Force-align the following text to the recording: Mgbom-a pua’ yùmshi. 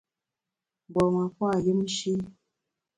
Mgbom-a 0.87 1.25
pua’ 1.35 1.55
yùmshi. 1.65 2.11